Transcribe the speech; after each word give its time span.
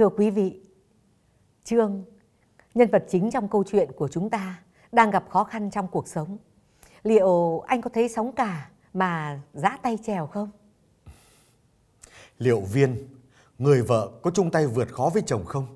Thưa 0.00 0.08
quý 0.08 0.30
vị, 0.30 0.60
Trương, 1.64 2.04
nhân 2.74 2.88
vật 2.92 3.04
chính 3.08 3.30
trong 3.30 3.48
câu 3.48 3.64
chuyện 3.64 3.92
của 3.96 4.08
chúng 4.08 4.30
ta 4.30 4.62
đang 4.92 5.10
gặp 5.10 5.24
khó 5.30 5.44
khăn 5.44 5.70
trong 5.70 5.88
cuộc 5.88 6.08
sống. 6.08 6.38
Liệu 7.02 7.60
anh 7.60 7.80
có 7.80 7.90
thấy 7.94 8.08
sóng 8.08 8.32
cả 8.32 8.70
mà 8.92 9.40
giã 9.54 9.78
tay 9.82 9.98
trèo 10.02 10.26
không? 10.26 10.50
Liệu 12.38 12.60
Viên, 12.60 13.08
người 13.58 13.82
vợ 13.82 14.10
có 14.22 14.30
chung 14.30 14.50
tay 14.50 14.66
vượt 14.66 14.88
khó 14.92 15.10
với 15.14 15.22
chồng 15.26 15.44
không? 15.44 15.66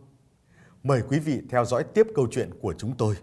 Mời 0.82 1.02
quý 1.08 1.18
vị 1.18 1.42
theo 1.50 1.64
dõi 1.64 1.84
tiếp 1.84 2.06
câu 2.14 2.26
chuyện 2.30 2.50
của 2.62 2.74
chúng 2.78 2.94
tôi. 2.98 3.16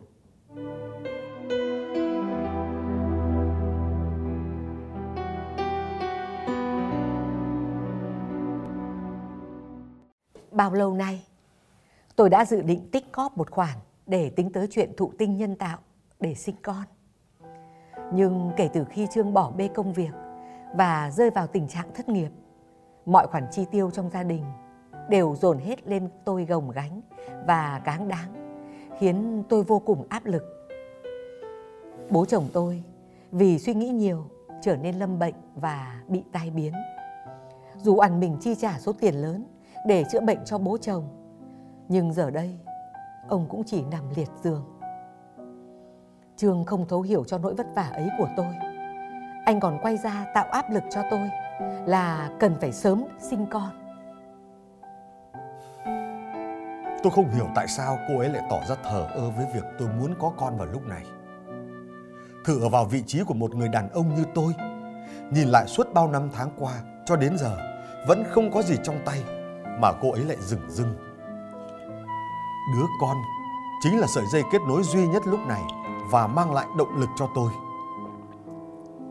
Bao 10.52 10.74
lâu 10.74 10.94
nay, 10.94 11.26
tôi 12.16 12.30
đã 12.30 12.46
dự 12.46 12.62
định 12.62 12.90
tích 12.92 13.14
góp 13.14 13.38
một 13.38 13.52
khoản 13.52 13.78
để 14.06 14.30
tính 14.30 14.52
tới 14.52 14.68
chuyện 14.72 14.92
thụ 14.98 15.12
tinh 15.18 15.38
nhân 15.38 15.56
tạo 15.56 15.78
để 16.20 16.36
sinh 16.36 16.56
con. 16.62 16.84
Nhưng 18.14 18.52
kể 18.58 18.70
từ 18.74 18.86
khi 18.86 19.08
Trương 19.12 19.34
bỏ 19.34 19.52
bê 19.52 19.68
công 19.68 19.94
việc 19.94 20.12
và 20.76 21.12
rơi 21.12 21.30
vào 21.30 21.48
tình 21.48 21.68
trạng 21.68 21.94
thất 21.94 22.10
nghiệp, 22.10 22.30
mọi 23.06 23.28
khoản 23.28 23.48
chi 23.52 23.66
tiêu 23.72 23.92
trong 23.92 24.10
gia 24.10 24.24
đình 24.24 24.44
đều 25.10 25.36
dồn 25.42 25.58
hết 25.58 25.88
lên 25.88 26.10
tôi 26.26 26.46
gồng 26.46 26.72
gánh 26.72 27.02
và 27.48 27.82
cáng 27.86 28.08
đáng, 28.08 28.60
khiến 29.00 29.44
tôi 29.50 29.64
vô 29.64 29.80
cùng 29.80 30.06
áp 30.10 30.26
lực. 30.26 30.44
Bố 32.10 32.26
chồng 32.26 32.48
tôi 32.54 32.84
vì 33.32 33.60
suy 33.60 33.74
nghĩ 33.74 33.90
nhiều 33.90 34.26
trở 34.62 34.76
nên 34.76 35.00
lâm 35.00 35.20
bệnh 35.20 35.36
và 35.56 36.02
bị 36.08 36.24
tai 36.32 36.50
biến. 36.50 36.74
Dù 37.78 37.98
ăn 37.98 38.20
mình 38.20 38.38
chi 38.42 38.56
trả 38.56 38.80
số 38.80 38.94
tiền 38.94 39.16
lớn 39.16 39.46
để 39.86 40.04
chữa 40.12 40.22
bệnh 40.22 40.40
cho 40.46 40.58
bố 40.58 40.78
chồng, 40.82 41.04
nhưng 41.88 42.14
giờ 42.14 42.30
đây 42.30 42.60
ông 43.30 43.46
cũng 43.50 43.64
chỉ 43.64 43.84
nằm 43.92 44.04
liệt 44.16 44.30
giường. 44.44 44.66
Trương 46.38 46.66
không 46.66 46.88
thấu 46.88 47.02
hiểu 47.02 47.24
cho 47.24 47.38
nỗi 47.38 47.56
vất 47.56 47.68
vả 47.76 47.90
ấy 47.94 48.10
của 48.18 48.28
tôi. 48.38 48.56
Anh 49.46 49.60
còn 49.60 49.80
quay 49.82 49.98
ra 49.98 50.26
tạo 50.34 50.46
áp 50.46 50.70
lực 50.70 50.84
cho 50.90 51.02
tôi 51.12 51.30
là 51.86 52.30
cần 52.40 52.56
phải 52.62 52.72
sớm 52.72 53.04
sinh 53.20 53.46
con. 53.46 53.70
Tôi 57.04 57.12
không 57.12 57.30
hiểu 57.30 57.48
tại 57.56 57.68
sao 57.68 57.98
cô 58.08 58.20
ấy 58.20 58.30
lại 58.30 58.44
tỏ 58.50 58.60
ra 58.70 58.76
thờ 58.84 59.08
ơ 59.14 59.30
với 59.30 59.46
việc 59.54 59.64
tôi 59.80 59.88
muốn 60.00 60.14
có 60.20 60.32
con 60.38 60.58
vào 60.58 60.68
lúc 60.68 60.88
này. 60.88 61.04
Thử 62.46 62.62
ở 62.62 62.70
vào 62.70 62.86
vị 62.86 63.04
trí 63.08 63.24
của 63.24 63.34
một 63.34 63.56
người 63.56 63.70
đàn 63.70 63.90
ông 63.90 64.16
như 64.16 64.24
tôi, 64.36 64.54
nhìn 65.32 65.48
lại 65.48 65.68
suốt 65.68 65.94
bao 65.94 66.08
năm 66.08 66.30
tháng 66.34 66.52
qua 66.60 66.74
cho 67.06 67.16
đến 67.16 67.38
giờ 67.38 67.58
vẫn 68.08 68.24
không 68.30 68.52
có 68.52 68.62
gì 68.62 68.76
trong 68.84 69.00
tay 69.06 69.24
mà 69.80 69.92
cô 70.02 70.12
ấy 70.12 70.24
lại 70.24 70.38
dừng 70.40 70.70
dưng. 70.70 70.94
Đứa 72.76 72.86
con 73.02 73.18
chính 73.82 74.00
là 74.00 74.08
sợi 74.08 74.26
dây 74.26 74.44
kết 74.52 74.62
nối 74.68 74.84
duy 74.84 75.08
nhất 75.08 75.24
lúc 75.26 75.40
này 75.48 75.62
và 76.12 76.28
mang 76.28 76.54
lại 76.54 76.68
động 76.78 76.96
lực 76.96 77.10
cho 77.16 77.30
tôi. 77.36 77.52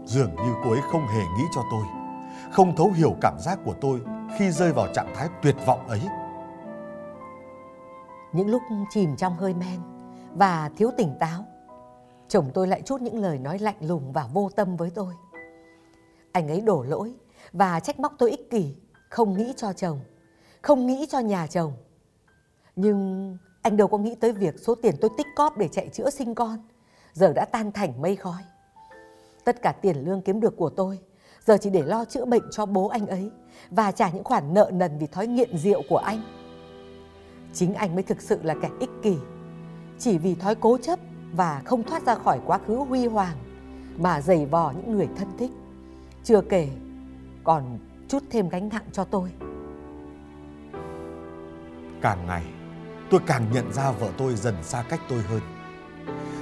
Dường 0.04 0.34
như 0.36 0.54
cô 0.64 0.70
ấy 0.70 0.80
không 0.92 1.06
hề 1.06 1.20
nghĩ 1.20 1.44
cho 1.54 1.62
tôi, 1.70 1.84
không 2.52 2.76
thấu 2.76 2.90
hiểu 2.94 3.14
cảm 3.20 3.38
giác 3.38 3.58
của 3.64 3.74
tôi 3.80 4.00
khi 4.38 4.50
rơi 4.50 4.72
vào 4.72 4.86
trạng 4.94 5.14
thái 5.14 5.28
tuyệt 5.42 5.56
vọng 5.66 5.88
ấy. 5.88 6.00
Những 8.32 8.50
lúc 8.50 8.62
chìm 8.90 9.16
trong 9.16 9.36
hơi 9.36 9.54
men 9.54 9.80
và 10.34 10.70
thiếu 10.76 10.90
tỉnh 10.96 11.16
táo, 11.20 11.44
chồng 12.28 12.50
tôi 12.54 12.66
lại 12.66 12.82
chút 12.82 13.00
những 13.00 13.18
lời 13.18 13.38
nói 13.38 13.58
lạnh 13.58 13.76
lùng 13.80 14.12
và 14.12 14.28
vô 14.32 14.50
tâm 14.56 14.76
với 14.76 14.90
tôi. 14.90 15.14
Anh 16.32 16.48
ấy 16.48 16.60
đổ 16.60 16.82
lỗi 16.82 17.14
và 17.52 17.80
trách 17.80 18.00
móc 18.00 18.12
tôi 18.18 18.30
ích 18.30 18.50
kỷ, 18.50 18.76
không 19.10 19.34
nghĩ 19.34 19.54
cho 19.56 19.72
chồng, 19.72 20.00
không 20.62 20.86
nghĩ 20.86 21.06
cho 21.10 21.18
nhà 21.18 21.46
chồng. 21.46 21.72
Nhưng 22.76 23.36
anh 23.62 23.76
đâu 23.76 23.88
có 23.88 23.98
nghĩ 23.98 24.14
tới 24.14 24.32
việc 24.32 24.54
số 24.58 24.74
tiền 24.74 24.94
tôi 25.00 25.10
tích 25.16 25.26
cóp 25.36 25.58
để 25.58 25.68
chạy 25.68 25.88
chữa 25.88 26.10
sinh 26.10 26.34
con 26.34 26.58
giờ 27.12 27.32
đã 27.32 27.44
tan 27.44 27.72
thành 27.72 28.02
mây 28.02 28.16
khói. 28.16 28.42
Tất 29.44 29.62
cả 29.62 29.72
tiền 29.72 29.96
lương 29.96 30.22
kiếm 30.22 30.40
được 30.40 30.56
của 30.56 30.70
tôi 30.70 30.98
giờ 31.46 31.56
chỉ 31.60 31.70
để 31.70 31.82
lo 31.82 32.04
chữa 32.04 32.24
bệnh 32.24 32.42
cho 32.50 32.66
bố 32.66 32.88
anh 32.88 33.06
ấy 33.06 33.30
và 33.70 33.92
trả 33.92 34.10
những 34.10 34.24
khoản 34.24 34.54
nợ 34.54 34.70
nần 34.74 34.98
vì 34.98 35.06
thói 35.06 35.26
nghiện 35.26 35.58
rượu 35.58 35.82
của 35.88 35.96
anh. 35.96 36.22
Chính 37.54 37.74
anh 37.74 37.94
mới 37.94 38.02
thực 38.02 38.22
sự 38.22 38.38
là 38.42 38.54
kẻ 38.62 38.68
ích 38.80 38.90
kỷ, 39.02 39.16
chỉ 39.98 40.18
vì 40.18 40.34
thói 40.34 40.54
cố 40.54 40.78
chấp 40.78 40.98
và 41.32 41.62
không 41.64 41.82
thoát 41.82 42.06
ra 42.06 42.14
khỏi 42.14 42.40
quá 42.46 42.58
khứ 42.66 42.76
huy 42.76 43.06
hoàng 43.06 43.36
mà 43.96 44.20
giày 44.20 44.46
vò 44.46 44.72
những 44.76 44.92
người 44.92 45.08
thân 45.16 45.28
thích. 45.38 45.50
Chưa 46.24 46.40
kể 46.40 46.68
còn 47.44 47.78
chút 48.08 48.22
thêm 48.30 48.48
gánh 48.48 48.68
nặng 48.68 48.84
cho 48.92 49.04
tôi. 49.04 49.32
Càng 52.02 52.26
ngày, 52.26 52.44
tôi 53.10 53.20
càng 53.26 53.52
nhận 53.52 53.72
ra 53.72 53.90
vợ 53.90 54.08
tôi 54.18 54.34
dần 54.34 54.54
xa 54.62 54.84
cách 54.88 55.00
tôi 55.08 55.22
hơn. 55.22 55.40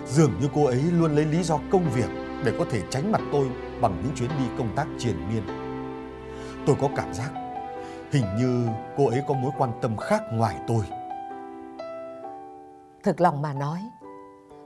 Dường 0.07 0.33
như 0.41 0.49
cô 0.55 0.65
ấy 0.65 0.83
luôn 0.83 1.15
lấy 1.15 1.25
lý 1.25 1.43
do 1.43 1.59
công 1.73 1.91
việc 1.91 2.09
để 2.45 2.53
có 2.59 2.65
thể 2.71 2.83
tránh 2.91 3.13
mặt 3.13 3.21
tôi 3.33 3.49
bằng 3.81 4.03
những 4.03 4.15
chuyến 4.15 4.31
đi 4.39 4.45
công 4.59 4.77
tác 4.77 4.87
triền 4.99 5.17
miên. 5.29 5.43
Tôi 6.67 6.77
có 6.81 6.89
cảm 6.97 7.15
giác 7.15 7.31
hình 8.13 8.25
như 8.39 8.69
cô 8.97 9.09
ấy 9.09 9.23
có 9.29 9.35
mối 9.35 9.51
quan 9.59 9.71
tâm 9.83 9.97
khác 9.97 10.23
ngoài 10.33 10.57
tôi. 10.67 10.85
Thực 13.03 13.21
lòng 13.21 13.43
mà 13.43 13.53
nói, 13.53 13.81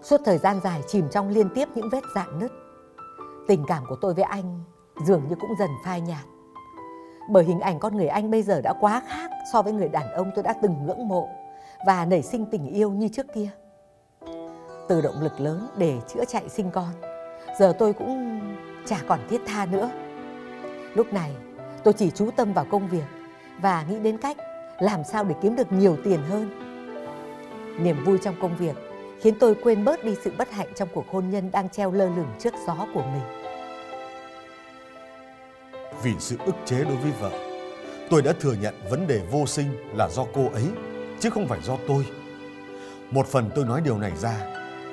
suốt 0.03 0.21
thời 0.25 0.39
gian 0.39 0.61
dài 0.61 0.83
chìm 0.87 1.09
trong 1.11 1.29
liên 1.29 1.49
tiếp 1.55 1.69
những 1.75 1.89
vết 1.93 2.03
dạn 2.15 2.39
nứt, 2.39 2.53
tình 3.49 3.65
cảm 3.67 3.85
của 3.89 3.97
tôi 4.01 4.15
với 4.15 4.25
anh 4.25 4.65
dường 5.07 5.29
như 5.29 5.35
cũng 5.41 5.51
dần 5.59 5.71
phai 5.85 6.01
nhạt. 6.01 6.25
Bởi 7.29 7.45
hình 7.45 7.61
ảnh 7.61 7.79
con 7.79 7.97
người 7.97 8.07
anh 8.07 8.31
bây 8.31 8.43
giờ 8.43 8.61
đã 8.61 8.73
quá 8.81 9.03
khác 9.09 9.31
so 9.53 9.63
với 9.63 9.73
người 9.73 9.89
đàn 9.89 10.13
ông 10.13 10.31
tôi 10.35 10.43
đã 10.43 10.53
từng 10.63 10.87
ngưỡng 10.87 11.09
mộ 11.09 11.29
và 11.87 12.05
nảy 12.05 12.23
sinh 12.23 12.47
tình 12.47 12.67
yêu 12.67 12.91
như 12.91 13.09
trước 13.09 13.27
kia. 13.35 13.49
Từ 14.89 15.01
động 15.01 15.21
lực 15.21 15.41
lớn 15.41 15.69
để 15.77 15.99
chữa 16.15 16.25
chạy 16.25 16.49
sinh 16.49 16.71
con, 16.71 16.93
giờ 17.59 17.73
tôi 17.79 17.93
cũng 17.93 18.41
chả 18.87 18.99
còn 19.09 19.21
thiết 19.31 19.41
tha 19.47 19.67
nữa. 19.67 19.91
Lúc 20.95 21.13
này, 21.13 21.31
tôi 21.85 21.95
chỉ 21.95 22.11
chú 22.11 22.31
tâm 22.37 22.53
vào 22.53 22.67
công 22.71 22.89
việc 22.89 23.05
và 23.61 23.85
nghĩ 23.89 23.99
đến 23.99 24.19
cách 24.19 24.37
làm 24.79 25.05
sao 25.05 25.25
để 25.25 25.35
kiếm 25.43 25.57
được 25.57 25.73
nhiều 25.73 25.97
tiền 26.05 26.21
hơn. 26.23 26.51
Niềm 27.83 28.05
vui 28.05 28.19
trong 28.23 28.35
công 28.41 28.57
việc 28.57 28.77
khiến 29.21 29.35
tôi 29.41 29.57
quên 29.63 29.85
bớt 29.85 30.05
đi 30.05 30.15
sự 30.25 30.33
bất 30.39 30.51
hạnh 30.51 30.69
trong 30.75 30.89
cuộc 30.95 31.05
hôn 31.11 31.31
nhân 31.31 31.51
đang 31.51 31.69
treo 31.69 31.93
lơ 31.93 32.05
lửng 32.05 32.35
trước 32.39 32.55
gió 32.67 32.87
của 32.95 33.03
mình. 33.03 33.42
Vì 36.03 36.15
sự 36.19 36.37
ức 36.45 36.55
chế 36.65 36.85
đối 36.85 36.97
với 36.97 37.13
vợ, 37.21 37.31
tôi 38.11 38.23
đã 38.23 38.33
thừa 38.41 38.55
nhận 38.61 38.75
vấn 38.91 39.07
đề 39.07 39.21
vô 39.31 39.47
sinh 39.47 39.77
là 39.95 40.09
do 40.09 40.25
cô 40.35 40.51
ấy, 40.55 40.65
chứ 41.21 41.31
không 41.31 41.49
phải 41.49 41.59
do 41.63 41.77
tôi. 41.89 42.07
Một 43.11 43.27
phần 43.27 43.51
tôi 43.55 43.65
nói 43.65 43.81
điều 43.81 43.99
này 43.99 44.13
ra 44.17 44.35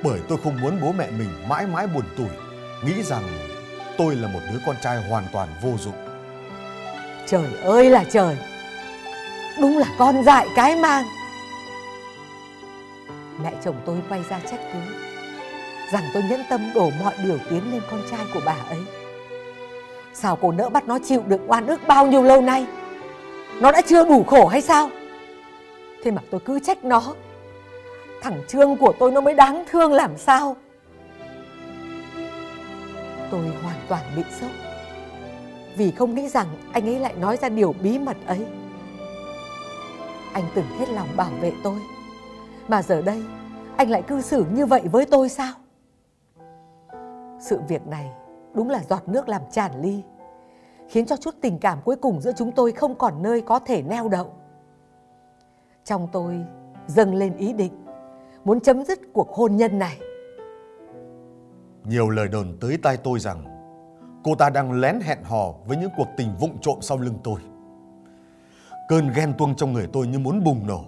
bởi 0.03 0.19
tôi 0.27 0.37
không 0.43 0.61
muốn 0.61 0.79
bố 0.81 0.91
mẹ 0.91 1.11
mình 1.11 1.29
mãi 1.47 1.67
mãi 1.67 1.87
buồn 1.87 2.03
tủi, 2.17 2.29
nghĩ 2.85 3.03
rằng 3.03 3.23
tôi 3.97 4.15
là 4.15 4.27
một 4.27 4.39
đứa 4.53 4.59
con 4.65 4.75
trai 4.81 5.09
hoàn 5.09 5.23
toàn 5.33 5.49
vô 5.63 5.69
dụng. 5.77 5.95
Trời 7.27 7.47
ơi 7.63 7.89
là 7.89 8.03
trời, 8.11 8.37
đúng 9.61 9.77
là 9.77 9.87
con 9.99 10.23
dại 10.23 10.47
cái 10.55 10.75
mang. 10.75 11.05
Mẹ 13.43 13.53
chồng 13.63 13.81
tôi 13.85 13.97
quay 14.09 14.23
ra 14.29 14.39
trách 14.51 14.59
cứ 14.73 14.79
rằng 15.93 16.03
tôi 16.13 16.23
nhẫn 16.29 16.43
tâm 16.49 16.71
đổ 16.75 16.91
mọi 17.03 17.13
điều 17.23 17.37
tiến 17.49 17.71
lên 17.71 17.81
con 17.91 18.01
trai 18.11 18.25
của 18.33 18.41
bà 18.45 18.55
ấy. 18.69 18.79
Sao 20.13 20.37
cô 20.41 20.51
nỡ 20.51 20.69
bắt 20.69 20.87
nó 20.87 20.99
chịu 20.99 21.23
được 21.27 21.41
oan 21.47 21.67
ức 21.67 21.81
bao 21.87 22.07
nhiêu 22.07 22.23
lâu 22.23 22.41
nay? 22.41 22.65
Nó 23.61 23.71
đã 23.71 23.81
chưa 23.81 24.05
đủ 24.05 24.23
khổ 24.23 24.47
hay 24.47 24.61
sao? 24.61 24.89
Thế 26.03 26.11
mà 26.11 26.21
tôi 26.31 26.41
cứ 26.45 26.59
trách 26.59 26.83
nó. 26.83 27.13
Thằng 28.21 28.41
Trương 28.47 28.77
của 28.77 28.93
tôi 28.99 29.11
nó 29.11 29.21
mới 29.21 29.33
đáng 29.33 29.63
thương 29.71 29.93
làm 29.93 30.17
sao? 30.17 30.55
Tôi 33.31 33.41
hoàn 33.63 33.77
toàn 33.87 34.03
bị 34.15 34.23
sốc. 34.41 34.49
Vì 35.77 35.91
không 35.91 36.15
nghĩ 36.15 36.27
rằng 36.27 36.47
anh 36.73 36.85
ấy 36.85 36.99
lại 36.99 37.13
nói 37.13 37.37
ra 37.37 37.49
điều 37.49 37.75
bí 37.81 37.99
mật 37.99 38.17
ấy. 38.27 38.45
Anh 40.33 40.43
từng 40.55 40.65
hết 40.79 40.89
lòng 40.89 41.07
bảo 41.15 41.31
vệ 41.41 41.53
tôi. 41.63 41.75
Mà 42.67 42.81
giờ 42.81 43.01
đây, 43.01 43.23
anh 43.77 43.89
lại 43.89 44.01
cư 44.01 44.21
xử 44.21 44.45
như 44.53 44.65
vậy 44.65 44.81
với 44.91 45.05
tôi 45.05 45.29
sao? 45.29 45.53
Sự 47.39 47.59
việc 47.67 47.87
này 47.87 48.09
đúng 48.53 48.69
là 48.69 48.83
giọt 48.89 49.07
nước 49.07 49.29
làm 49.29 49.41
tràn 49.51 49.81
ly 49.81 50.03
Khiến 50.87 51.05
cho 51.05 51.17
chút 51.17 51.35
tình 51.41 51.59
cảm 51.59 51.79
cuối 51.85 51.95
cùng 51.95 52.21
giữa 52.21 52.31
chúng 52.37 52.51
tôi 52.51 52.71
không 52.71 52.95
còn 52.95 53.21
nơi 53.21 53.41
có 53.41 53.59
thể 53.59 53.81
neo 53.81 54.09
đậu 54.09 54.33
Trong 55.85 56.07
tôi 56.11 56.45
dâng 56.87 57.15
lên 57.15 57.37
ý 57.37 57.53
định 57.53 57.85
muốn 58.43 58.59
chấm 58.59 58.85
dứt 58.85 58.99
cuộc 59.13 59.29
hôn 59.29 59.55
nhân 59.55 59.79
này. 59.79 59.99
Nhiều 61.83 62.09
lời 62.09 62.27
đồn 62.27 62.57
tới 62.61 62.77
tai 62.83 62.97
tôi 62.97 63.19
rằng 63.19 63.45
cô 64.23 64.35
ta 64.35 64.49
đang 64.49 64.71
lén 64.71 64.99
hẹn 65.01 65.23
hò 65.23 65.53
với 65.67 65.77
những 65.77 65.89
cuộc 65.97 66.07
tình 66.17 66.35
vụng 66.39 66.57
trộm 66.61 66.77
sau 66.81 66.97
lưng 66.97 67.19
tôi. 67.23 67.41
Cơn 68.87 69.11
ghen 69.15 69.33
tuông 69.37 69.55
trong 69.55 69.73
người 69.73 69.87
tôi 69.93 70.07
như 70.07 70.19
muốn 70.19 70.43
bùng 70.43 70.67
nổ, 70.67 70.83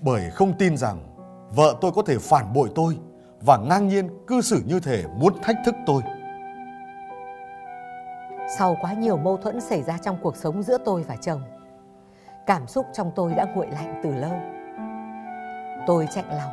bởi 0.00 0.30
không 0.30 0.52
tin 0.58 0.76
rằng 0.76 0.98
vợ 1.54 1.76
tôi 1.80 1.92
có 1.92 2.02
thể 2.02 2.18
phản 2.18 2.52
bội 2.52 2.70
tôi 2.74 2.98
và 3.40 3.56
ngang 3.56 3.88
nhiên 3.88 4.08
cư 4.26 4.40
xử 4.40 4.62
như 4.66 4.80
thể 4.80 5.04
muốn 5.16 5.32
thách 5.42 5.56
thức 5.66 5.74
tôi. 5.86 6.02
Sau 8.56 8.76
quá 8.80 8.92
nhiều 8.92 9.16
mâu 9.16 9.36
thuẫn 9.36 9.60
xảy 9.60 9.82
ra 9.82 9.98
trong 9.98 10.16
cuộc 10.22 10.36
sống 10.36 10.62
giữa 10.62 10.78
tôi 10.84 11.02
và 11.02 11.16
chồng, 11.16 11.42
Cảm 12.48 12.66
xúc 12.66 12.86
trong 12.92 13.10
tôi 13.16 13.34
đã 13.34 13.46
nguội 13.54 13.66
lạnh 13.66 14.00
từ 14.02 14.14
lâu. 14.14 14.32
Tôi 15.86 16.08
chạnh 16.14 16.24
lòng 16.28 16.52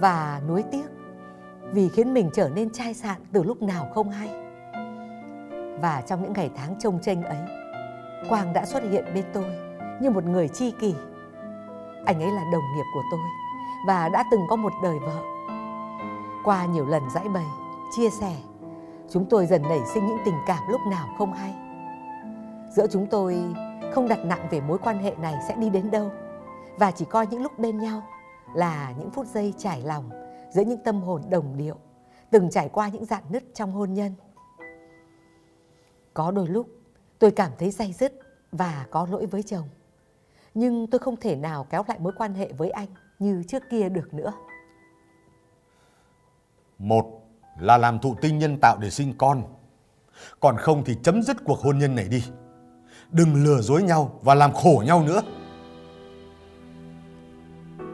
và 0.00 0.40
nuối 0.48 0.62
tiếc 0.70 0.86
vì 1.72 1.88
khiến 1.88 2.14
mình 2.14 2.30
trở 2.34 2.48
nên 2.48 2.70
chai 2.70 2.94
sạn 2.94 3.16
từ 3.32 3.42
lúc 3.42 3.62
nào 3.62 3.88
không 3.94 4.10
hay. 4.10 4.28
Và 5.80 6.02
trong 6.06 6.22
những 6.22 6.32
ngày 6.32 6.50
tháng 6.56 6.74
trông 6.78 6.98
tranh 7.02 7.22
ấy, 7.22 7.38
Quang 8.28 8.52
đã 8.52 8.64
xuất 8.64 8.82
hiện 8.82 9.04
bên 9.14 9.24
tôi 9.32 9.44
như 10.00 10.10
một 10.10 10.24
người 10.24 10.48
chi 10.48 10.72
kỷ. 10.80 10.94
Anh 12.04 12.22
ấy 12.22 12.30
là 12.30 12.42
đồng 12.52 12.64
nghiệp 12.76 12.84
của 12.94 13.02
tôi 13.10 13.20
và 13.86 14.08
đã 14.08 14.24
từng 14.30 14.40
có 14.50 14.56
một 14.56 14.72
đời 14.82 14.98
vợ. 14.98 15.22
Qua 16.44 16.66
nhiều 16.66 16.86
lần 16.86 17.10
giải 17.10 17.28
bày, 17.28 17.46
chia 17.96 18.10
sẻ, 18.10 18.36
chúng 19.10 19.26
tôi 19.30 19.46
dần 19.46 19.62
nảy 19.62 19.80
sinh 19.94 20.06
những 20.06 20.18
tình 20.24 20.38
cảm 20.46 20.62
lúc 20.70 20.80
nào 20.90 21.08
không 21.18 21.32
hay. 21.32 21.54
Giữa 22.70 22.86
chúng 22.86 23.06
tôi, 23.06 23.54
không 23.92 24.08
đặt 24.08 24.18
nặng 24.24 24.48
về 24.50 24.60
mối 24.60 24.78
quan 24.78 24.98
hệ 24.98 25.14
này 25.20 25.34
sẽ 25.48 25.56
đi 25.56 25.70
đến 25.70 25.90
đâu 25.90 26.10
và 26.78 26.90
chỉ 26.90 27.04
coi 27.04 27.26
những 27.26 27.42
lúc 27.42 27.58
bên 27.58 27.78
nhau 27.78 28.02
là 28.54 28.92
những 28.98 29.10
phút 29.10 29.26
giây 29.26 29.54
trải 29.58 29.82
lòng 29.82 30.10
giữa 30.50 30.64
những 30.64 30.82
tâm 30.84 31.00
hồn 31.00 31.22
đồng 31.30 31.56
điệu, 31.56 31.76
từng 32.30 32.50
trải 32.50 32.68
qua 32.68 32.88
những 32.88 33.04
dạn 33.04 33.22
nứt 33.30 33.44
trong 33.54 33.72
hôn 33.72 33.94
nhân. 33.94 34.14
Có 36.14 36.30
đôi 36.30 36.48
lúc, 36.48 36.68
tôi 37.18 37.30
cảm 37.30 37.52
thấy 37.58 37.70
day 37.70 37.92
dứt 37.92 38.12
và 38.52 38.86
có 38.90 39.06
lỗi 39.10 39.26
với 39.26 39.42
chồng. 39.42 39.68
Nhưng 40.54 40.86
tôi 40.86 40.98
không 40.98 41.16
thể 41.16 41.36
nào 41.36 41.66
kéo 41.70 41.84
lại 41.88 41.98
mối 41.98 42.12
quan 42.16 42.34
hệ 42.34 42.52
với 42.52 42.70
anh 42.70 42.88
như 43.18 43.42
trước 43.48 43.62
kia 43.70 43.88
được 43.88 44.14
nữa. 44.14 44.32
Một 46.78 47.27
là 47.60 47.78
làm 47.78 47.98
thụ 47.98 48.14
tinh 48.20 48.38
nhân 48.38 48.58
tạo 48.60 48.78
để 48.80 48.90
sinh 48.90 49.14
con. 49.18 49.42
Còn 50.40 50.56
không 50.56 50.84
thì 50.84 50.96
chấm 51.02 51.22
dứt 51.22 51.36
cuộc 51.44 51.58
hôn 51.58 51.78
nhân 51.78 51.94
này 51.94 52.08
đi. 52.08 52.24
Đừng 53.10 53.44
lừa 53.44 53.60
dối 53.60 53.82
nhau 53.82 54.20
và 54.22 54.34
làm 54.34 54.52
khổ 54.52 54.82
nhau 54.86 55.02
nữa. 55.02 55.22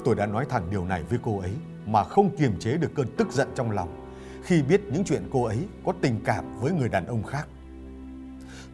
Tôi 0.04 0.14
đã 0.14 0.26
nói 0.26 0.46
thẳng 0.48 0.70
điều 0.70 0.84
này 0.84 1.02
với 1.02 1.18
cô 1.22 1.38
ấy 1.38 1.52
mà 1.86 2.04
không 2.04 2.36
kiềm 2.36 2.58
chế 2.58 2.76
được 2.76 2.90
cơn 2.94 3.06
tức 3.16 3.32
giận 3.32 3.48
trong 3.54 3.70
lòng 3.70 4.04
khi 4.44 4.62
biết 4.62 4.80
những 4.92 5.04
chuyện 5.04 5.28
cô 5.32 5.44
ấy 5.44 5.58
có 5.84 5.92
tình 6.00 6.20
cảm 6.24 6.60
với 6.60 6.72
người 6.72 6.88
đàn 6.88 7.06
ông 7.06 7.22
khác. 7.22 7.48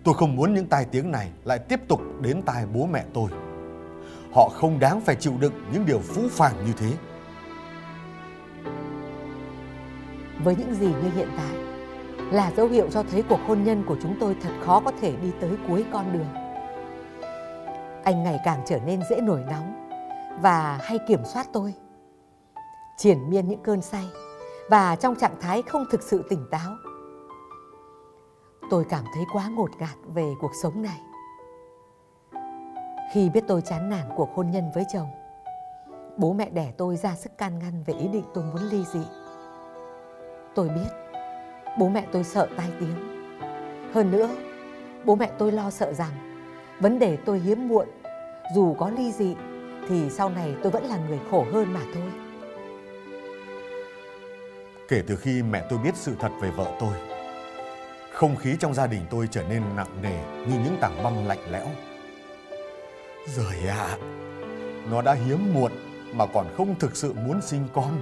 Tôi 0.04 0.14
không 0.14 0.36
muốn 0.36 0.54
những 0.54 0.66
tai 0.66 0.84
tiếng 0.84 1.10
này 1.10 1.30
lại 1.44 1.58
tiếp 1.58 1.80
tục 1.88 2.00
đến 2.20 2.42
tai 2.42 2.66
bố 2.66 2.86
mẹ 2.86 3.04
tôi. 3.14 3.30
Họ 4.32 4.48
không 4.48 4.78
đáng 4.78 5.00
phải 5.00 5.16
chịu 5.16 5.32
đựng 5.40 5.52
những 5.72 5.86
điều 5.86 5.98
phũ 5.98 6.22
phàng 6.30 6.66
như 6.66 6.72
thế. 6.78 6.92
Với 10.44 10.56
những 10.56 10.74
gì 10.74 10.86
như 10.86 11.10
hiện 11.14 11.28
tại 11.36 11.56
là 12.32 12.52
dấu 12.56 12.66
hiệu 12.66 12.86
cho 12.90 13.02
thấy 13.10 13.24
cuộc 13.28 13.40
hôn 13.46 13.64
nhân 13.64 13.84
của 13.86 13.96
chúng 14.02 14.16
tôi 14.20 14.36
thật 14.42 14.50
khó 14.64 14.80
có 14.84 14.92
thể 15.00 15.16
đi 15.16 15.32
tới 15.40 15.50
cuối 15.68 15.84
con 15.92 16.12
đường. 16.12 16.28
Anh 18.04 18.22
ngày 18.22 18.40
càng 18.44 18.62
trở 18.66 18.78
nên 18.86 19.00
dễ 19.10 19.20
nổi 19.20 19.40
nóng 19.50 19.90
và 20.42 20.78
hay 20.82 20.98
kiểm 21.08 21.24
soát 21.24 21.46
tôi. 21.52 21.74
Triển 22.96 23.30
miên 23.30 23.48
những 23.48 23.62
cơn 23.62 23.82
say 23.82 24.04
và 24.70 24.96
trong 24.96 25.16
trạng 25.16 25.40
thái 25.40 25.62
không 25.62 25.84
thực 25.90 26.02
sự 26.02 26.24
tỉnh 26.30 26.46
táo. 26.50 26.72
Tôi 28.70 28.84
cảm 28.84 29.04
thấy 29.14 29.24
quá 29.32 29.48
ngột 29.48 29.70
ngạt 29.78 29.96
về 30.14 30.32
cuộc 30.40 30.52
sống 30.62 30.82
này. 30.82 31.00
Khi 33.12 33.30
biết 33.30 33.44
tôi 33.48 33.62
chán 33.62 33.90
nản 33.90 34.06
cuộc 34.16 34.34
hôn 34.34 34.50
nhân 34.50 34.70
với 34.74 34.84
chồng, 34.92 35.08
bố 36.16 36.32
mẹ 36.32 36.50
đẻ 36.50 36.72
tôi 36.78 36.96
ra 36.96 37.14
sức 37.14 37.38
can 37.38 37.58
ngăn 37.58 37.84
về 37.86 37.94
ý 37.94 38.08
định 38.08 38.24
tôi 38.34 38.44
muốn 38.44 38.62
ly 38.70 38.84
dị. 38.92 39.00
Tôi 40.54 40.68
biết 40.68 40.88
bố 41.78 41.88
mẹ 41.88 42.06
tôi 42.12 42.24
sợ 42.24 42.48
tai 42.56 42.68
tiếng. 42.80 42.94
Hơn 43.92 44.10
nữa, 44.10 44.28
bố 45.04 45.14
mẹ 45.14 45.30
tôi 45.38 45.52
lo 45.52 45.70
sợ 45.70 45.92
rằng 45.92 46.12
vấn 46.80 46.98
đề 46.98 47.16
tôi 47.16 47.38
hiếm 47.38 47.68
muộn, 47.68 47.88
dù 48.54 48.74
có 48.74 48.90
ly 48.90 49.12
dị 49.12 49.34
thì 49.88 50.10
sau 50.10 50.30
này 50.30 50.54
tôi 50.62 50.72
vẫn 50.72 50.84
là 50.84 50.98
người 51.08 51.18
khổ 51.30 51.46
hơn 51.52 51.72
mà 51.72 51.80
thôi. 51.94 52.10
Kể 54.88 55.02
từ 55.06 55.16
khi 55.16 55.42
mẹ 55.42 55.66
tôi 55.70 55.78
biết 55.78 55.96
sự 55.96 56.14
thật 56.20 56.30
về 56.40 56.50
vợ 56.50 56.76
tôi, 56.80 56.94
không 58.12 58.36
khí 58.36 58.56
trong 58.60 58.74
gia 58.74 58.86
đình 58.86 59.02
tôi 59.10 59.28
trở 59.30 59.42
nên 59.42 59.62
nặng 59.76 60.02
nề 60.02 60.18
như 60.46 60.58
những 60.64 60.76
tảng 60.80 61.02
băng 61.02 61.26
lạnh 61.26 61.50
lẽo. 61.50 61.66
rồi 63.26 63.54
ạ, 63.68 63.76
à, 63.76 63.96
nó 64.90 65.02
đã 65.02 65.12
hiếm 65.12 65.54
muộn 65.54 65.72
mà 66.12 66.26
còn 66.26 66.46
không 66.56 66.78
thực 66.78 66.96
sự 66.96 67.12
muốn 67.12 67.42
sinh 67.42 67.68
con, 67.72 68.00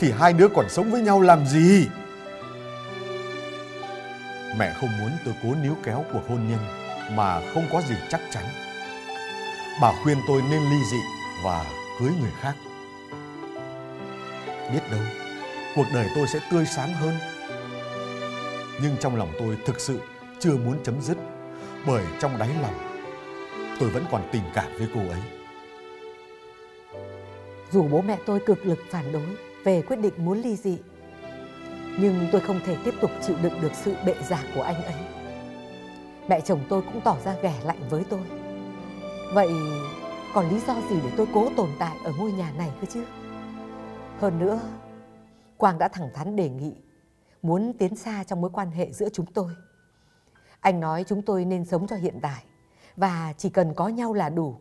thì 0.00 0.12
hai 0.18 0.32
đứa 0.32 0.48
còn 0.48 0.68
sống 0.68 0.90
với 0.90 1.00
nhau 1.00 1.20
làm 1.20 1.46
gì? 1.46 1.86
Mẹ 4.58 4.74
không 4.80 4.90
muốn 5.00 5.10
tôi 5.24 5.34
cố 5.42 5.48
níu 5.62 5.76
kéo 5.84 6.04
cuộc 6.12 6.28
hôn 6.28 6.48
nhân 6.48 6.60
mà 7.16 7.40
không 7.54 7.66
có 7.72 7.80
gì 7.80 7.94
chắc 8.10 8.20
chắn. 8.30 8.44
Bà 9.80 9.92
khuyên 10.02 10.18
tôi 10.28 10.42
nên 10.50 10.62
ly 10.62 10.76
dị 10.90 11.00
và 11.44 11.64
cưới 12.00 12.10
người 12.20 12.32
khác. 12.40 12.54
Biết 14.72 14.80
đâu, 14.90 15.00
cuộc 15.76 15.86
đời 15.94 16.08
tôi 16.14 16.26
sẽ 16.26 16.38
tươi 16.50 16.66
sáng 16.66 16.94
hơn. 16.94 17.14
Nhưng 18.82 18.96
trong 19.00 19.16
lòng 19.16 19.32
tôi 19.38 19.56
thực 19.66 19.80
sự 19.80 20.00
chưa 20.40 20.56
muốn 20.56 20.78
chấm 20.84 21.02
dứt 21.02 21.16
bởi 21.86 22.04
trong 22.20 22.38
đáy 22.38 22.48
lòng 22.62 22.74
tôi 23.80 23.90
vẫn 23.90 24.04
còn 24.10 24.28
tình 24.32 24.42
cảm 24.54 24.66
với 24.78 24.88
cô 24.94 25.00
ấy. 25.00 25.43
Dù 27.74 27.88
bố 27.88 28.02
mẹ 28.02 28.18
tôi 28.26 28.40
cực 28.46 28.66
lực 28.66 28.78
phản 28.90 29.12
đối 29.12 29.36
về 29.64 29.82
quyết 29.82 29.96
định 29.96 30.14
muốn 30.16 30.38
ly 30.38 30.56
dị, 30.56 30.78
nhưng 32.00 32.28
tôi 32.32 32.40
không 32.40 32.60
thể 32.66 32.76
tiếp 32.84 32.94
tục 33.00 33.10
chịu 33.22 33.36
đựng 33.42 33.60
được 33.60 33.74
sự 33.74 33.94
bệ 34.06 34.14
giả 34.28 34.44
của 34.54 34.62
anh 34.62 34.82
ấy. 34.82 34.94
Mẹ 36.28 36.40
chồng 36.40 36.60
tôi 36.68 36.82
cũng 36.82 37.00
tỏ 37.04 37.16
ra 37.24 37.36
ghẻ 37.42 37.60
lạnh 37.64 37.88
với 37.90 38.04
tôi. 38.10 38.20
Vậy 39.32 39.48
còn 40.34 40.48
lý 40.48 40.60
do 40.66 40.74
gì 40.90 41.00
để 41.04 41.10
tôi 41.16 41.26
cố 41.34 41.48
tồn 41.56 41.68
tại 41.78 41.96
ở 42.04 42.12
ngôi 42.18 42.32
nhà 42.32 42.52
này 42.56 42.72
cơ 42.80 42.86
chứ? 42.90 43.04
Hơn 44.18 44.38
nữa, 44.38 44.60
Quang 45.56 45.78
đã 45.78 45.88
thẳng 45.88 46.10
thắn 46.14 46.36
đề 46.36 46.48
nghị 46.48 46.72
muốn 47.42 47.72
tiến 47.78 47.96
xa 47.96 48.24
trong 48.24 48.40
mối 48.40 48.50
quan 48.52 48.70
hệ 48.70 48.92
giữa 48.92 49.08
chúng 49.12 49.26
tôi. 49.26 49.52
Anh 50.60 50.80
nói 50.80 51.04
chúng 51.08 51.22
tôi 51.22 51.44
nên 51.44 51.64
sống 51.64 51.86
cho 51.86 51.96
hiện 51.96 52.18
tại 52.22 52.44
và 52.96 53.32
chỉ 53.38 53.48
cần 53.48 53.74
có 53.74 53.88
nhau 53.88 54.12
là 54.12 54.28
đủ. 54.28 54.56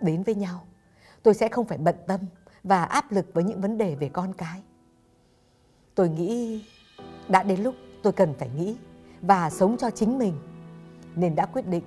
Đến 0.00 0.22
với 0.22 0.34
nhau, 0.34 0.60
tôi 1.22 1.34
sẽ 1.34 1.48
không 1.48 1.66
phải 1.66 1.78
bận 1.78 1.94
tâm 2.06 2.20
và 2.64 2.84
áp 2.84 3.12
lực 3.12 3.26
với 3.34 3.44
những 3.44 3.60
vấn 3.60 3.78
đề 3.78 3.94
về 3.94 4.08
con 4.08 4.32
cái. 4.32 4.62
Tôi 5.94 6.08
nghĩ 6.08 6.64
đã 7.28 7.42
đến 7.42 7.62
lúc 7.62 7.74
tôi 8.02 8.12
cần 8.12 8.34
phải 8.38 8.48
nghĩ 8.56 8.76
và 9.22 9.50
sống 9.50 9.76
cho 9.76 9.90
chính 9.90 10.18
mình, 10.18 10.34
nên 11.14 11.34
đã 11.34 11.46
quyết 11.46 11.66
định 11.66 11.84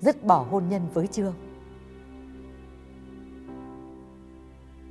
dứt 0.00 0.24
bỏ 0.24 0.46
hôn 0.50 0.68
nhân 0.68 0.88
với 0.94 1.06
Trương. 1.06 1.34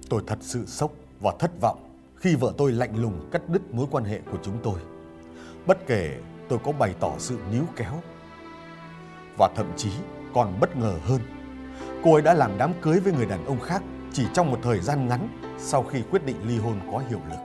Tôi 0.10 0.24
thật 0.28 0.38
sự 0.42 0.66
sốc 0.66 0.92
và 1.20 1.34
thất 1.40 1.52
vọng 1.62 1.90
khi 2.16 2.36
vợ 2.36 2.54
tôi 2.58 2.72
lạnh 2.72 2.98
lùng 3.02 3.30
cắt 3.32 3.50
đứt 3.50 3.74
mối 3.74 3.88
quan 3.92 4.04
hệ 4.04 4.22
của 4.32 4.38
chúng 4.44 4.58
tôi. 4.64 4.80
Bất 5.68 5.78
kể 5.88 6.20
tôi 6.50 6.60
có 6.64 6.72
bày 6.72 6.96
tỏ 7.00 7.16
sự 7.18 7.40
níu 7.52 7.64
kéo 7.76 7.94
và 9.38 9.50
thậm 9.56 9.72
chí 9.78 9.92
còn 10.34 10.58
bất 10.60 10.78
ngờ 10.78 11.00
hơn. 11.04 11.22
Cô 12.04 12.14
ấy 12.14 12.22
đã 12.22 12.34
làm 12.34 12.58
đám 12.58 12.74
cưới 12.82 13.00
với 13.00 13.14
người 13.14 13.26
đàn 13.26 13.46
ông 13.46 13.60
khác 13.60 13.84
chỉ 14.14 14.26
trong 14.34 14.52
một 14.52 14.58
thời 14.64 14.80
gian 14.80 15.08
ngắn 15.08 15.28
sau 15.58 15.84
khi 15.84 16.04
quyết 16.12 16.26
định 16.26 16.38
ly 16.48 16.58
hôn 16.58 16.80
có 16.92 17.02
hiệu 17.10 17.20
lực. 17.30 17.40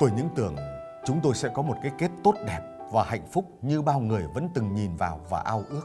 Tôi 0.00 0.10
những 0.16 0.28
tưởng 0.34 0.56
chúng 1.04 1.20
tôi 1.22 1.34
sẽ 1.34 1.48
có 1.54 1.62
một 1.62 1.74
cái 1.82 1.92
kết 1.98 2.10
tốt 2.24 2.34
đẹp 2.46 2.60
và 2.92 3.04
hạnh 3.04 3.26
phúc 3.32 3.44
như 3.62 3.82
bao 3.82 4.00
người 4.00 4.26
vẫn 4.34 4.48
từng 4.54 4.74
nhìn 4.74 4.96
vào 4.96 5.20
và 5.30 5.40
ao 5.40 5.64
ước. 5.70 5.82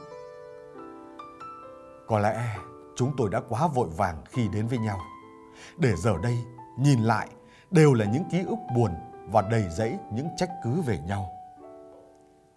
Có 2.07 2.19
lẽ 2.19 2.55
chúng 2.95 3.11
tôi 3.17 3.29
đã 3.29 3.41
quá 3.49 3.67
vội 3.67 3.87
vàng 3.97 4.21
khi 4.25 4.47
đến 4.47 4.67
với 4.67 4.79
nhau. 4.79 4.99
Để 5.77 5.93
giờ 5.95 6.13
đây 6.23 6.37
nhìn 6.79 6.99
lại 6.99 7.27
đều 7.71 7.93
là 7.93 8.05
những 8.05 8.23
ký 8.31 8.43
ức 8.47 8.59
buồn 8.75 8.91
và 9.31 9.41
đầy 9.41 9.63
rẫy 9.69 9.97
những 10.13 10.27
trách 10.37 10.49
cứ 10.63 10.81
về 10.81 10.99
nhau. 11.07 11.29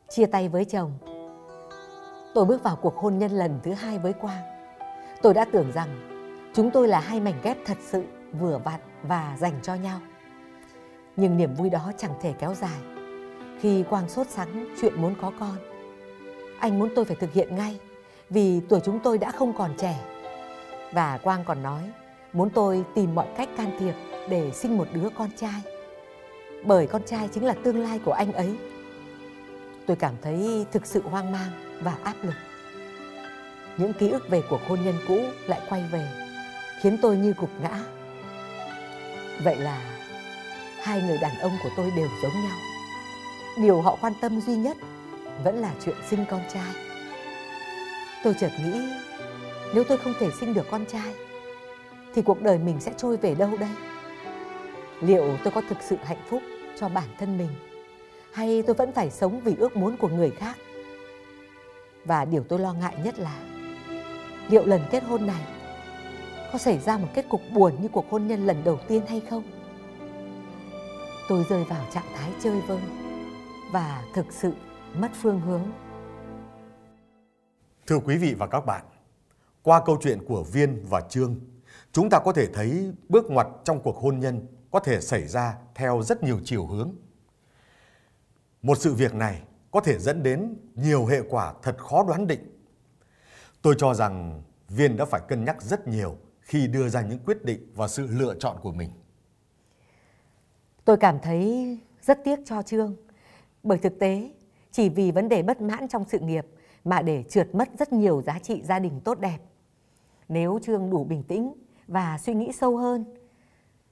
Chia 0.08 0.26
tay 0.26 0.48
với 0.48 0.64
chồng, 0.64 0.92
tôi 2.34 2.44
bước 2.44 2.62
vào 2.62 2.76
cuộc 2.76 2.96
hôn 2.96 3.18
nhân 3.18 3.30
lần 3.30 3.60
thứ 3.62 3.72
hai 3.72 3.98
với 3.98 4.12
Quang. 4.12 4.42
Tôi 5.22 5.34
đã 5.34 5.44
tưởng 5.52 5.72
rằng 5.72 5.88
chúng 6.54 6.70
tôi 6.70 6.88
là 6.88 7.00
hai 7.00 7.20
mảnh 7.20 7.40
ghép 7.42 7.56
thật 7.64 7.78
sự 7.80 8.04
vừa 8.32 8.58
vặn 8.58 8.80
và 9.02 9.36
dành 9.38 9.54
cho 9.62 9.74
nhau. 9.74 10.00
Nhưng 11.16 11.36
niềm 11.36 11.54
vui 11.54 11.70
đó 11.70 11.92
chẳng 11.96 12.14
thể 12.20 12.34
kéo 12.38 12.54
dài. 12.54 12.78
Khi 13.60 13.84
Quang 13.90 14.08
sốt 14.08 14.26
sắng 14.28 14.74
chuyện 14.80 15.02
muốn 15.02 15.14
có 15.20 15.32
con, 15.40 15.56
anh 16.60 16.78
muốn 16.78 16.88
tôi 16.96 17.04
phải 17.04 17.16
thực 17.16 17.32
hiện 17.32 17.56
ngay 17.56 17.80
vì 18.30 18.60
tuổi 18.68 18.80
chúng 18.84 19.00
tôi 19.00 19.18
đã 19.18 19.30
không 19.30 19.52
còn 19.58 19.70
trẻ. 19.78 20.00
Và 20.92 21.18
Quang 21.18 21.44
còn 21.44 21.62
nói 21.62 21.82
muốn 22.32 22.50
tôi 22.50 22.84
tìm 22.94 23.14
mọi 23.14 23.26
cách 23.36 23.48
can 23.56 23.70
thiệp 23.78 23.94
để 24.28 24.50
sinh 24.52 24.78
một 24.78 24.88
đứa 24.92 25.08
con 25.18 25.28
trai. 25.36 25.62
Bởi 26.64 26.86
con 26.86 27.02
trai 27.02 27.28
chính 27.28 27.44
là 27.44 27.54
tương 27.64 27.78
lai 27.78 28.00
của 28.04 28.12
anh 28.12 28.32
ấy. 28.32 28.56
Tôi 29.90 29.96
cảm 29.96 30.14
thấy 30.22 30.66
thực 30.72 30.86
sự 30.86 31.02
hoang 31.02 31.32
mang 31.32 31.50
và 31.80 31.96
áp 32.04 32.14
lực. 32.22 32.34
Những 33.76 33.92
ký 33.92 34.08
ức 34.08 34.28
về 34.28 34.42
cuộc 34.50 34.60
hôn 34.68 34.84
nhân 34.84 34.94
cũ 35.08 35.18
lại 35.46 35.60
quay 35.68 35.84
về, 35.92 36.08
khiến 36.82 36.98
tôi 37.02 37.16
như 37.16 37.34
gục 37.38 37.50
ngã. 37.62 37.84
Vậy 39.44 39.56
là 39.56 40.00
hai 40.82 41.02
người 41.02 41.18
đàn 41.18 41.38
ông 41.38 41.52
của 41.62 41.68
tôi 41.76 41.92
đều 41.96 42.08
giống 42.22 42.32
nhau. 42.32 42.56
Điều 43.62 43.80
họ 43.80 43.98
quan 44.00 44.12
tâm 44.20 44.40
duy 44.40 44.56
nhất 44.56 44.76
vẫn 45.44 45.56
là 45.56 45.74
chuyện 45.84 45.96
sinh 46.10 46.24
con 46.30 46.40
trai. 46.52 46.74
Tôi 48.24 48.34
chợt 48.40 48.50
nghĩ 48.64 48.80
nếu 49.74 49.84
tôi 49.84 49.98
không 49.98 50.14
thể 50.20 50.28
sinh 50.40 50.54
được 50.54 50.66
con 50.70 50.84
trai 50.86 51.14
thì 52.14 52.22
cuộc 52.22 52.42
đời 52.42 52.58
mình 52.58 52.80
sẽ 52.80 52.92
trôi 52.96 53.16
về 53.16 53.34
đâu 53.34 53.56
đây? 53.60 53.70
Liệu 55.00 55.38
tôi 55.44 55.52
có 55.52 55.62
thực 55.68 55.78
sự 55.82 55.96
hạnh 56.04 56.22
phúc 56.28 56.42
cho 56.80 56.88
bản 56.88 57.08
thân 57.18 57.38
mình 57.38 57.50
hay 58.32 58.62
tôi 58.62 58.74
vẫn 58.74 58.92
phải 58.92 59.10
sống 59.10 59.40
vì 59.40 59.56
ước 59.58 59.76
muốn 59.76 59.96
của 59.96 60.08
người 60.08 60.30
khác? 60.30 60.56
Và 62.04 62.24
điều 62.24 62.42
tôi 62.42 62.58
lo 62.58 62.72
ngại 62.72 62.94
nhất 63.04 63.18
là 63.18 63.42
liệu 64.48 64.66
lần 64.66 64.80
kết 64.90 65.04
hôn 65.04 65.26
này 65.26 65.44
có 66.52 66.58
xảy 66.58 66.78
ra 66.78 66.98
một 66.98 67.08
kết 67.14 67.28
cục 67.28 67.40
buồn 67.54 67.72
như 67.82 67.88
cuộc 67.88 68.10
hôn 68.10 68.26
nhân 68.26 68.46
lần 68.46 68.64
đầu 68.64 68.78
tiên 68.88 69.02
hay 69.08 69.20
không? 69.30 69.42
Tôi 71.28 71.44
rơi 71.50 71.64
vào 71.64 71.84
trạng 71.92 72.06
thái 72.14 72.32
chơi 72.42 72.60
vơi 72.60 72.80
và 73.72 74.04
thực 74.14 74.26
sự 74.30 74.52
mất 74.94 75.10
phương 75.22 75.40
hướng. 75.40 75.62
Thưa 77.86 77.98
quý 77.98 78.16
vị 78.16 78.34
và 78.34 78.46
các 78.46 78.66
bạn, 78.66 78.84
qua 79.62 79.82
câu 79.86 79.98
chuyện 80.02 80.24
của 80.28 80.42
Viên 80.42 80.84
và 80.88 81.00
Trương, 81.00 81.40
chúng 81.92 82.10
ta 82.10 82.18
có 82.18 82.32
thể 82.32 82.46
thấy 82.46 82.92
bước 83.08 83.30
ngoặt 83.30 83.46
trong 83.64 83.80
cuộc 83.80 83.96
hôn 83.96 84.20
nhân 84.20 84.46
có 84.70 84.80
thể 84.80 85.00
xảy 85.00 85.26
ra 85.26 85.54
theo 85.74 86.02
rất 86.02 86.22
nhiều 86.22 86.40
chiều 86.44 86.66
hướng. 86.66 86.94
Một 88.62 88.78
sự 88.78 88.94
việc 88.94 89.14
này 89.14 89.42
có 89.70 89.80
thể 89.80 89.98
dẫn 89.98 90.22
đến 90.22 90.56
nhiều 90.74 91.06
hệ 91.06 91.22
quả 91.30 91.54
thật 91.62 91.78
khó 91.78 92.04
đoán 92.04 92.26
định. 92.26 92.40
Tôi 93.62 93.74
cho 93.78 93.94
rằng 93.94 94.42
Viên 94.68 94.96
đã 94.96 95.04
phải 95.04 95.20
cân 95.28 95.44
nhắc 95.44 95.62
rất 95.62 95.88
nhiều 95.88 96.16
khi 96.40 96.66
đưa 96.66 96.88
ra 96.88 97.02
những 97.02 97.18
quyết 97.18 97.44
định 97.44 97.72
và 97.74 97.88
sự 97.88 98.06
lựa 98.10 98.34
chọn 98.38 98.56
của 98.62 98.72
mình. 98.72 98.90
Tôi 100.84 100.96
cảm 100.96 101.18
thấy 101.18 101.78
rất 102.02 102.24
tiếc 102.24 102.38
cho 102.44 102.62
Trương, 102.62 102.96
bởi 103.62 103.78
thực 103.78 103.98
tế 103.98 104.30
chỉ 104.70 104.88
vì 104.88 105.10
vấn 105.10 105.28
đề 105.28 105.42
bất 105.42 105.60
mãn 105.60 105.88
trong 105.88 106.04
sự 106.08 106.18
nghiệp 106.18 106.46
mà 106.84 107.02
để 107.02 107.24
trượt 107.28 107.54
mất 107.54 107.68
rất 107.78 107.92
nhiều 107.92 108.22
giá 108.22 108.38
trị 108.38 108.62
gia 108.62 108.78
đình 108.78 109.00
tốt 109.00 109.20
đẹp. 109.20 109.38
Nếu 110.28 110.58
Trương 110.62 110.90
đủ 110.90 111.04
bình 111.04 111.22
tĩnh 111.22 111.52
và 111.88 112.18
suy 112.18 112.34
nghĩ 112.34 112.52
sâu 112.52 112.76
hơn, 112.76 113.04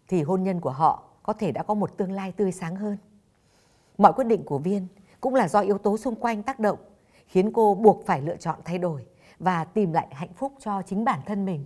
thì 0.08 0.22
hôn 0.22 0.42
nhân 0.42 0.60
của 0.60 0.70
họ 0.70 1.10
có 1.22 1.32
thể 1.32 1.52
đã 1.52 1.62
có 1.62 1.74
một 1.74 1.96
tương 1.96 2.12
lai 2.12 2.32
tươi 2.32 2.52
sáng 2.52 2.76
hơn. 2.76 2.96
Mọi 3.98 4.12
quyết 4.12 4.24
định 4.24 4.44
của 4.44 4.58
Viên 4.58 4.86
cũng 5.20 5.34
là 5.34 5.48
do 5.48 5.60
yếu 5.60 5.78
tố 5.78 5.98
xung 5.98 6.14
quanh 6.14 6.42
tác 6.42 6.60
động, 6.60 6.78
khiến 7.26 7.52
cô 7.52 7.74
buộc 7.74 8.06
phải 8.06 8.22
lựa 8.22 8.36
chọn 8.36 8.60
thay 8.64 8.78
đổi 8.78 9.06
và 9.38 9.64
tìm 9.64 9.92
lại 9.92 10.08
hạnh 10.10 10.32
phúc 10.36 10.52
cho 10.60 10.82
chính 10.86 11.04
bản 11.04 11.20
thân 11.26 11.44
mình. 11.44 11.64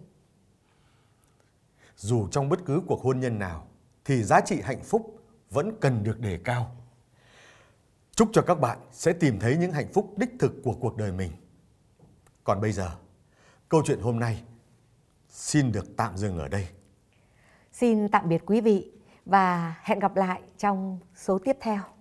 Dù 1.97 2.29
trong 2.29 2.49
bất 2.49 2.65
cứ 2.65 2.83
cuộc 2.87 3.03
hôn 3.03 3.21
nhân 3.21 3.39
nào, 3.39 3.67
thì 4.05 4.23
giá 4.23 4.41
trị 4.41 4.61
hạnh 4.61 4.83
phúc 4.83 5.19
vẫn 5.51 5.77
cần 5.81 6.05
được 6.05 6.21
đề 6.21 6.39
cao. 6.45 6.77
Chúc 8.15 8.29
cho 8.33 8.43
các 8.43 8.61
bạn 8.61 8.79
sẽ 8.91 9.12
tìm 9.12 9.39
thấy 9.41 9.57
những 9.57 9.73
hạnh 9.73 9.93
phúc 9.93 10.15
đích 10.17 10.31
thực 10.39 10.53
của 10.65 10.75
cuộc 10.81 10.97
đời 10.97 11.12
mình. 11.12 11.33
Còn 12.45 12.61
bây 12.61 12.73
giờ, 12.73 12.91
câu 13.69 13.83
chuyện 13.85 14.01
hôm 14.01 14.19
nay 14.19 14.43
xin 15.29 15.73
được 15.73 15.97
tạm 15.97 16.17
dừng 16.17 16.39
ở 16.39 16.49
đây. 16.49 16.69
Xin 17.73 18.09
tạm 18.09 18.29
biệt 18.29 18.43
quý 18.47 18.61
vị 18.61 18.93
và 19.27 19.77
hẹn 19.83 19.99
gặp 19.99 20.17
lại 20.17 20.43
trong 20.59 20.99
số 21.15 21.39
tiếp 21.39 21.57
theo. 21.61 21.92